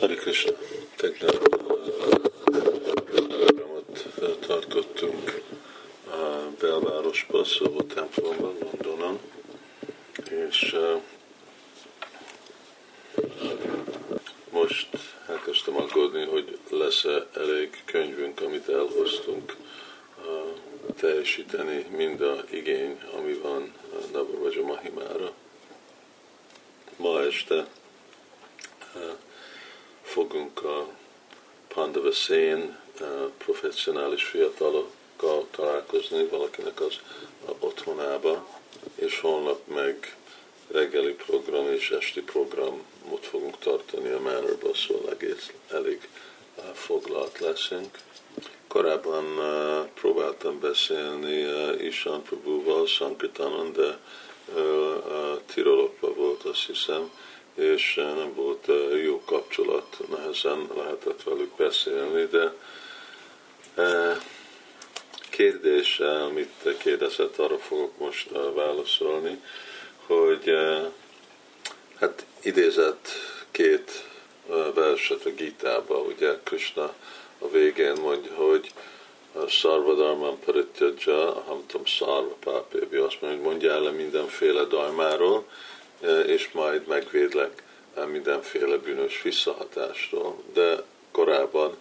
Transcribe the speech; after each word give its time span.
Hari 0.00 0.14
Krishna, 0.14 0.52
tegnap 0.96 1.38
programot 3.04 4.06
tartottunk 4.46 5.42
a 6.10 6.50
belvárosba, 6.60 7.44
szóval 7.44 7.86
templomban, 7.94 8.56
Londonon, 8.60 9.18
és 10.30 10.76
most 14.50 14.88
elkezdtem 15.28 15.76
aggódni, 15.76 16.24
hogy 16.24 16.58
lesz-e 16.70 17.26
elég 17.34 17.82
könyvünk, 17.84 18.40
amit 18.40 18.68
elhoztunk 18.68 19.56
teljesíteni 21.00 21.86
mind 21.96 22.20
a 22.20 22.44
igény, 22.50 23.00
ami 23.16 23.32
van 23.32 23.72
Navavaja 24.12 24.62
Mahimára. 24.62 25.32
Ma 26.96 27.22
este 27.22 27.66
fogunk 30.30 30.64
a 30.64 30.88
Pandava 31.68 32.12
Szén 32.12 32.78
professzionális 33.38 34.24
fiatalokkal 34.24 35.46
találkozni 35.50 36.24
valakinek 36.24 36.80
az 36.80 36.98
otthonába, 37.58 38.60
és 38.94 39.20
holnap 39.20 39.66
meg 39.66 40.16
reggeli 40.70 41.12
program 41.12 41.72
és 41.72 41.90
esti 41.90 42.20
programot 42.20 43.26
fogunk 43.26 43.58
tartani 43.58 44.08
a 44.08 44.20
Manorba, 44.20 44.74
szóval 44.74 45.12
egész 45.12 45.52
elég 45.70 46.08
foglalt 46.72 47.38
leszünk. 47.38 47.98
Korábban 48.66 49.24
uh, 49.24 49.86
próbáltam 49.94 50.60
beszélni 50.60 51.44
uh, 51.44 51.84
Ishan 51.84 52.22
Prabhuval, 52.22 52.86
Sankirtanon, 52.86 53.72
de 53.72 53.98
uh, 54.54 54.56
uh, 54.56 55.40
Tirolokban 55.54 56.14
volt, 56.14 56.42
azt 56.42 56.66
hiszem, 56.66 57.10
és 57.54 57.94
nem 57.94 58.34
volt 58.34 58.66
jó 59.04 59.22
kapcsolat, 59.24 59.98
nehezen 60.08 60.68
lehetett 60.76 61.22
velük 61.22 61.56
beszélni, 61.56 62.24
de 62.26 62.52
kérdés, 65.30 66.00
amit 66.00 66.76
kérdezett, 66.78 67.38
arra 67.38 67.58
fogok 67.58 67.98
most 67.98 68.30
válaszolni, 68.54 69.42
hogy 70.06 70.52
hát 71.98 72.24
idézett 72.42 73.08
két 73.50 74.08
verset 74.74 75.24
a 75.24 75.30
Gitába, 75.30 75.98
ugye 75.98 76.38
Krishna 76.44 76.94
a 77.38 77.48
végén 77.48 77.92
mondja, 78.00 78.34
hogy 78.34 78.72
Sarvadarman 79.48 80.38
Parityaja, 80.44 81.42
Hamtam 81.46 81.84
Sarva 81.84 82.36
Pápébi, 82.40 82.96
azt 82.96 83.20
mondja, 83.20 83.38
hogy 83.38 83.48
mondjál 83.48 83.80
le 83.80 83.90
mindenféle 83.90 84.64
darmáról, 84.64 85.46
és 86.26 86.50
majd 86.52 86.86
megvédlek 86.86 87.62
mindenféle 88.10 88.76
bűnös 88.76 89.22
visszahatástól. 89.22 90.42
De 90.52 90.82
korábban 91.10 91.76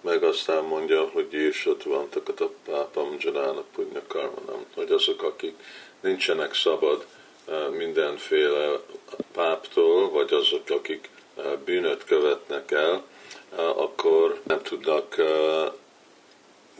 meg 0.00 0.22
aztán 0.22 0.64
mondja, 0.64 1.08
hogy 1.12 1.32
Jézsot 1.32 1.82
vantakat 1.82 2.40
a 2.40 2.50
pápam 2.64 3.16
Janának 3.18 3.66
Punya 3.74 4.02
Karmanam, 4.06 4.64
hogy 4.74 4.90
azok, 4.90 5.22
akik 5.22 5.54
nincsenek 6.00 6.54
szabad 6.54 7.06
mindenféle 7.70 8.78
páptól, 9.32 10.10
vagy 10.10 10.32
azok, 10.32 10.70
akik 10.70 11.08
bűnöt 11.64 12.04
követnek 12.04 12.70
el, 12.70 13.04
akkor 13.56 14.40
nem 14.42 14.62
tudnak 14.62 15.16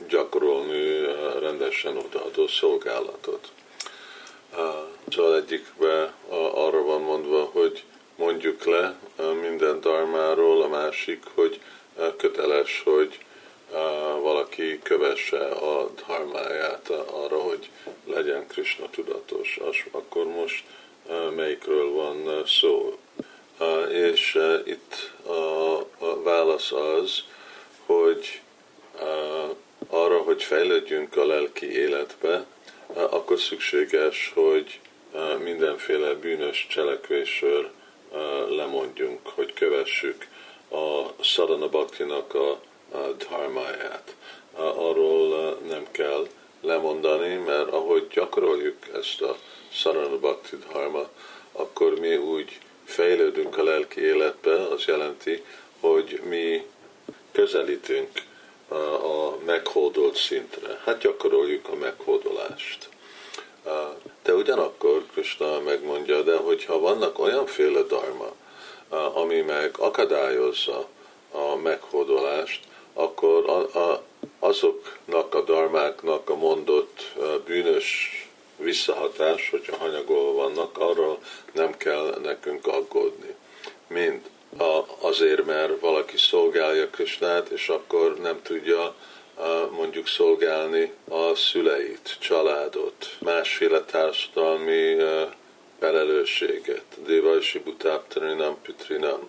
gyakorolni 0.08 1.00
rendesen 1.40 1.96
odaadó 1.96 2.46
szolgálatot. 2.46 3.48
Szóval 5.08 5.36
egyikbe 5.36 6.12
arra 6.54 6.82
van 6.82 7.00
mondva, 7.00 7.50
hogy 7.52 7.84
mondjuk 8.16 8.61
le 8.72 8.94
minden 9.40 9.80
darmáról, 9.80 10.62
a 10.62 10.68
másik, 10.68 11.22
hogy 11.34 11.60
köteles, 12.16 12.82
hogy 12.84 13.18
valaki 14.20 14.78
kövesse 14.82 15.44
a 15.46 15.90
dharmáját 16.06 16.88
arra, 16.90 17.38
hogy 17.38 17.70
legyen 18.04 18.46
Krishna 18.46 18.90
tudatos. 18.90 19.58
Akkor 19.90 20.26
most 20.26 20.64
melyikről 21.34 21.90
van 21.90 22.46
szó? 22.46 22.98
És 23.90 24.38
itt 24.64 25.10
a 25.98 26.22
válasz 26.22 26.72
az, 26.72 27.22
hogy 27.86 28.40
arra, 29.88 30.18
hogy 30.18 30.42
fejlődjünk 30.42 31.16
a 31.16 31.26
lelki 31.26 31.72
életbe, 31.72 32.46
akkor 32.94 33.38
szükséges, 33.40 34.32
hogy 34.34 34.80
mindenféle 35.42 36.14
bűnös 36.14 36.66
cselekvésről 36.70 37.70
lemondjunk, 38.48 39.20
hogy 39.28 39.52
kövessük 39.52 40.26
a 40.68 41.22
Sadhana 41.22 41.68
Bhaktinak 41.68 42.34
a, 42.34 42.50
a 42.90 43.12
dharmáját. 43.18 44.14
Arról 44.54 45.58
nem 45.68 45.86
kell 45.90 46.28
lemondani, 46.60 47.34
mert 47.34 47.72
ahogy 47.72 48.08
gyakoroljuk 48.08 48.76
ezt 48.94 49.20
a 49.20 49.36
Sadhana 49.72 50.18
Bhakti 50.18 50.56
dharma, 50.56 51.08
akkor 51.52 51.98
mi 52.00 52.16
úgy 52.16 52.58
fejlődünk 52.84 53.58
a 53.58 53.62
lelki 53.62 54.00
életbe, 54.00 54.54
az 54.54 54.84
jelenti, 54.84 55.44
hogy 55.80 56.20
mi 56.28 56.66
közelítünk 57.32 58.10
a 59.02 59.36
meghódolt 59.44 60.16
szintre. 60.16 60.80
Hát 60.84 60.98
gyakoroljuk 60.98 61.68
a 61.68 61.74
meghódolást. 61.74 62.88
De 64.22 64.34
ugyanakkor 64.34 65.04
Krishna 65.12 65.60
megmondja, 65.60 66.22
de 66.22 66.36
hogyha 66.36 66.78
vannak 66.78 67.18
olyanféle 67.18 67.80
dharma, 67.80 68.32
ami 69.14 69.40
meg 69.40 69.74
akadályozza 69.78 70.86
a 71.30 71.56
meghódolást, 71.56 72.60
akkor 72.94 73.48
a, 73.48 73.78
a, 73.78 74.02
azoknak 74.38 75.34
a 75.34 75.40
darmáknak 75.40 76.30
a 76.30 76.36
mondott 76.36 77.12
bűnös 77.44 78.10
visszahatás, 78.56 79.50
hogyha 79.50 79.76
hanyagolva 79.76 80.32
vannak, 80.32 80.78
arról 80.78 81.18
nem 81.52 81.76
kell 81.76 82.18
nekünk 82.22 82.66
aggódni. 82.66 83.34
Mind 83.86 84.20
azért, 85.00 85.46
mert 85.46 85.80
valaki 85.80 86.16
szolgálja 86.16 86.90
Krisnát, 86.90 87.48
és 87.48 87.68
akkor 87.68 88.16
nem 88.16 88.42
tudja 88.42 88.94
mondjuk 89.70 90.06
szolgálni 90.06 90.92
a 91.08 91.34
szüleit, 91.34 92.16
családot, 92.18 93.16
másféle 93.20 93.80
társadalmi 93.80 94.96
felelősséget, 95.78 96.84
Devajsi 97.06 97.58
Butáptarinam 97.58 98.56
Pitrinam, 98.62 99.28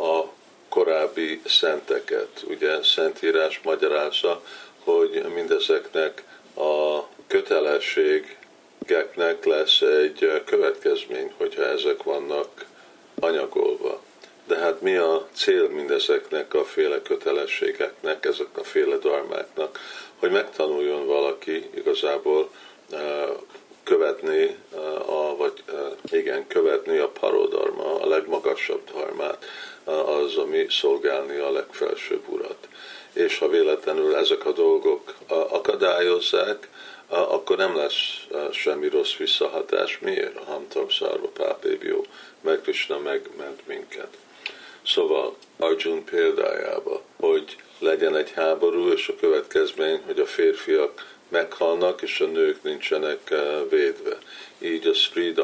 a 0.00 0.24
korábbi 0.68 1.40
szenteket. 1.44 2.44
Ugye 2.48 2.82
Szentírás 2.82 3.60
magyarázza, 3.64 4.42
hogy 4.84 5.24
mindezeknek 5.34 6.24
a 6.54 7.00
kötelességeknek 7.26 9.44
lesz 9.44 9.80
egy 9.80 10.42
következmény, 10.44 11.32
hogyha 11.36 11.64
ezek 11.64 12.02
vannak 12.02 12.66
anyagolva. 13.20 14.02
De 14.50 14.58
hát 14.58 14.80
mi 14.80 14.96
a 14.96 15.26
cél 15.32 15.68
mindezeknek 15.68 16.54
a 16.54 16.64
féle 16.64 17.02
kötelességeknek, 17.02 18.24
ezek 18.24 18.58
a 18.58 18.64
féle 18.64 18.96
darmáknak, 18.96 19.78
hogy 20.18 20.30
megtanuljon 20.30 21.06
valaki 21.06 21.70
igazából 21.74 22.50
eh, 22.90 23.28
követni, 23.84 24.56
eh, 24.74 25.08
a, 25.08 25.36
vagy 25.36 25.62
eh, 25.66 26.18
igen, 26.18 26.46
követni 26.46 26.98
a 26.98 27.08
parodarma, 27.08 28.00
a 28.00 28.08
legmagasabb 28.08 28.80
dharmát, 28.92 29.44
az, 29.84 30.36
ami 30.36 30.66
szolgálni 30.68 31.36
a 31.36 31.50
legfelsőbb 31.52 32.28
urat. 32.28 32.68
És 33.12 33.38
ha 33.38 33.48
véletlenül 33.48 34.16
ezek 34.16 34.46
a 34.46 34.52
dolgok 34.52 35.14
akadályozzák, 35.28 36.68
akkor 37.08 37.56
nem 37.56 37.76
lesz 37.76 38.26
semmi 38.52 38.88
rossz 38.88 39.14
visszahatás. 39.14 39.98
Miért? 39.98 40.44
Hamtam 40.44 40.88
Szárva 40.88 41.28
Pápébió, 41.28 42.06
meg 42.40 42.60
Krishna 42.60 42.98
megment 42.98 43.66
minket. 43.66 44.16
Szóval 44.86 45.36
Arjun 45.56 46.04
példájába, 46.04 47.02
hogy 47.16 47.56
legyen 47.78 48.16
egy 48.16 48.30
háború, 48.30 48.88
és 48.88 49.08
a 49.08 49.16
következmény, 49.20 50.00
hogy 50.06 50.18
a 50.18 50.26
férfiak 50.26 51.16
meghalnak, 51.28 52.02
és 52.02 52.20
a 52.20 52.26
nők 52.26 52.62
nincsenek 52.62 53.30
eh, 53.30 53.60
védve. 53.70 54.18
Így 54.58 54.86
a 54.86 54.94
Sri 54.94 55.34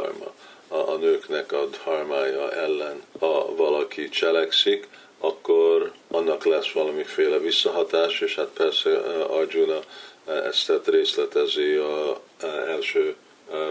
a, 0.68 0.76
a 0.76 0.96
nőknek 0.96 1.52
a 1.52 1.66
dharmája 1.66 2.52
ellen, 2.52 3.02
ha 3.18 3.54
valaki 3.56 4.08
cselekszik, 4.08 4.88
akkor 5.18 5.92
annak 6.08 6.44
lesz 6.44 6.72
valamiféle 6.72 7.38
visszahatás, 7.38 8.20
és 8.20 8.34
hát 8.34 8.48
persze 8.48 8.90
eh, 8.90 9.30
Arjuna 9.30 9.78
eh, 10.26 10.44
ezt 10.46 10.72
részletezi 10.84 11.74
a 11.74 12.20
első 12.66 13.16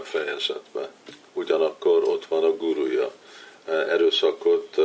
fejezetben. 0.02 0.88
Ugyanakkor 1.32 2.02
ott 2.02 2.26
van 2.26 2.44
a 2.44 2.56
guruja, 2.56 3.12
erőszakot 3.66 4.76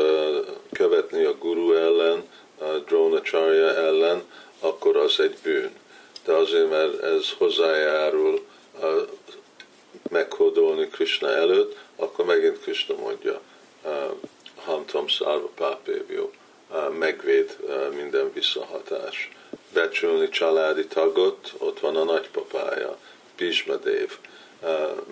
követni 0.72 1.24
a 1.24 1.38
guru 1.38 1.74
ellen, 1.74 2.30
a 2.58 2.66
drónacharja 2.66 3.76
ellen, 3.76 4.24
akkor 4.60 4.98
az 4.98 5.20
egy 5.20 5.38
bűn. 5.44 5.72
De 6.26 6.34
azért, 6.34 6.70
mert 6.70 7.04
ez 7.04 7.32
hozzájárul 7.38 8.46
meghódolni 10.10 10.88
Krishna 10.88 11.30
előtt, 11.30 11.78
akkor 11.96 12.26
megint 12.26 12.60
Krishna 12.60 12.96
mondja, 12.96 13.42
Hantam 14.56 15.08
Szárva 15.08 15.50
Pápévió, 15.56 16.32
megvéd 17.00 17.58
minden 17.96 18.34
visszahatás. 18.34 19.32
Becsülni 19.74 20.30
családi 20.30 20.88
tagot, 20.88 21.54
ott 21.58 21.80
van 21.80 21.96
a 21.96 22.04
nagypapája, 22.04 22.98
Pismadév. 23.36 24.18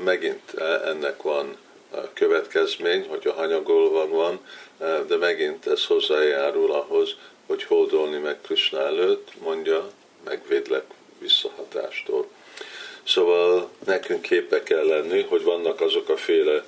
Megint 0.04 0.54
ennek 0.86 1.21
van 1.21 1.57
következmény, 2.14 3.08
hogy 3.08 3.28
a 3.28 3.34
hanyagolva 3.34 4.08
van, 4.08 4.40
de 5.08 5.16
megint 5.16 5.68
ez 5.68 5.86
hozzájárul 5.86 6.72
ahhoz, 6.72 7.16
hogy 7.48 7.64
hódolni 7.64 8.18
meg 8.18 8.42
Krishna 8.42 8.80
előtt, 8.80 9.32
mondja, 9.44 9.90
megvédlek 10.26 10.84
visszahatástól. 11.20 12.28
Szóval 13.04 13.70
nekünk 13.86 14.22
képek 14.22 14.64
kell 14.64 14.86
lenni, 14.86 15.22
hogy 15.22 15.44
vannak 15.44 15.82
azok 15.82 16.10
a 16.10 16.18
féle 16.18 16.64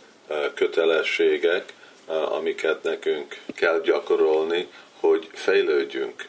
kötelességek, 0.54 1.74
amiket 2.08 2.84
nekünk 2.84 3.40
kell 3.56 3.82
gyakorolni, 3.82 4.68
hogy 5.00 5.30
fejlődjünk 5.32 6.28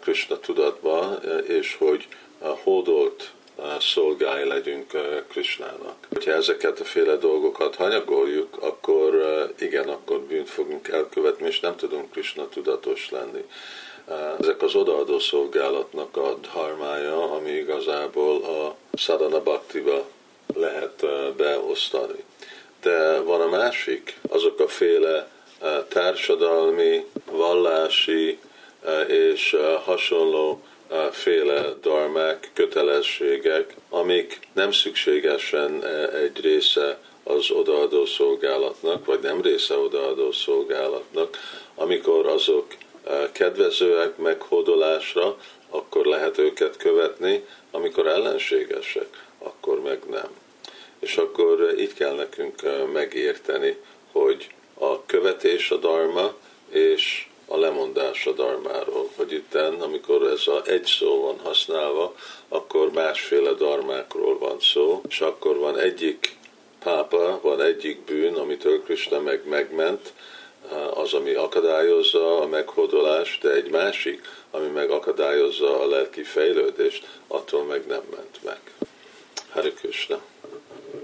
Krishna 0.00 0.38
tudatba, 0.40 1.18
és 1.46 1.76
hogy 1.78 2.08
hódolt 2.62 3.30
szolgái 3.80 4.44
legyünk 4.44 4.92
Krishnának. 5.28 5.96
Hogyha 6.08 6.30
ezeket 6.32 6.80
a 6.80 6.84
féle 6.84 7.16
dolgokat 7.16 7.74
hanyagoljuk, 7.74 8.56
akkor 8.60 9.22
igen, 9.58 9.88
akkor 9.88 10.20
bűnt 10.20 10.48
fogunk 10.50 10.88
elkövetni, 10.88 11.46
és 11.46 11.60
nem 11.60 11.76
tudunk 11.76 12.10
Krishna 12.10 12.48
tudatos 12.48 13.10
lenni. 13.10 13.44
Ezek 14.40 14.62
az 14.62 14.74
odaadó 14.74 15.18
szolgálatnak 15.18 16.16
a 16.16 16.38
dharmája, 16.40 17.32
ami 17.32 17.50
igazából 17.50 18.44
a 18.44 18.76
sadhana 18.96 19.42
bhaktiba 19.42 20.08
lehet 20.54 21.06
beosztani. 21.36 22.24
De 22.82 23.20
van 23.20 23.40
a 23.40 23.48
másik, 23.48 24.18
azok 24.28 24.60
a 24.60 24.68
féle 24.68 25.30
társadalmi, 25.88 27.06
vallási 27.30 28.38
és 29.06 29.56
hasonló 29.84 30.62
féle 31.10 31.74
darmák, 31.82 32.50
kötelességek, 32.54 33.74
amik 33.88 34.40
nem 34.52 34.72
szükségesen 34.72 35.84
egy 36.14 36.40
része 36.40 36.98
az 37.24 37.50
odaadó 37.50 38.06
szolgálatnak, 38.06 39.04
vagy 39.04 39.20
nem 39.20 39.42
része 39.42 39.76
odaadó 39.76 40.32
szolgálatnak, 40.32 41.38
amikor 41.74 42.26
azok 42.26 42.66
kedvezőek 43.32 44.16
meghódolásra, 44.16 45.36
akkor 45.70 46.06
lehet 46.06 46.38
őket 46.38 46.76
követni, 46.76 47.44
amikor 47.70 48.06
ellenségesek, 48.06 49.26
akkor 49.38 49.80
meg 49.82 49.98
nem. 50.10 50.28
És 50.98 51.16
akkor 51.16 51.74
így 51.78 51.94
kell 51.94 52.14
nekünk 52.14 52.62
megérteni, 52.92 53.76
hogy 54.12 54.48
a 54.74 55.06
követés 55.06 55.70
a 55.70 55.76
darma, 55.76 56.34
és 56.70 57.27
a 57.48 57.56
lemondás 57.56 58.26
a 58.26 58.32
darmáról, 58.32 59.10
hogy 59.16 59.32
itten, 59.32 59.74
amikor 59.74 60.22
ez 60.22 60.46
a 60.46 60.62
egy 60.64 60.84
szó 60.84 61.20
van 61.20 61.38
használva, 61.42 62.14
akkor 62.48 62.92
másféle 62.92 63.52
darmákról 63.52 64.38
van 64.38 64.60
szó, 64.60 65.02
és 65.08 65.20
akkor 65.20 65.56
van 65.56 65.78
egyik 65.78 66.36
pápa, 66.84 67.38
van 67.42 67.60
egyik 67.60 68.00
bűn, 68.00 68.34
amitől 68.34 68.82
Krishna 68.82 69.20
meg 69.20 69.48
megment, 69.48 70.12
az, 70.94 71.14
ami 71.14 71.34
akadályozza 71.34 72.40
a 72.40 72.46
meghódolást, 72.46 73.42
de 73.42 73.50
egy 73.50 73.70
másik, 73.70 74.20
ami 74.50 74.66
meg 74.66 74.90
akadályozza 74.90 75.80
a 75.80 75.88
lelki 75.88 76.22
fejlődést, 76.22 77.06
attól 77.26 77.64
meg 77.64 77.86
nem 77.86 78.02
ment 78.10 78.38
meg. 78.44 78.60
Hare 79.50 79.72
Krishna. 79.72 80.20